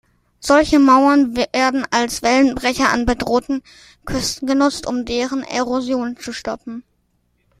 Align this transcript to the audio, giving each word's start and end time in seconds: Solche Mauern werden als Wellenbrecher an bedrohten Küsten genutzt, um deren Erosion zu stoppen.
Solche 0.39 0.79
Mauern 0.79 1.35
werden 1.35 1.85
als 1.91 2.23
Wellenbrecher 2.23 2.89
an 2.89 3.05
bedrohten 3.05 3.61
Küsten 4.05 4.47
genutzt, 4.47 4.87
um 4.87 5.05
deren 5.05 5.43
Erosion 5.43 6.17
zu 6.17 6.33
stoppen. 6.33 6.83